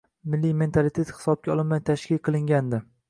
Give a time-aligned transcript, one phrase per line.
[0.35, 2.81] Milliy mentalitet hisobga olinmay tashkil qilingandi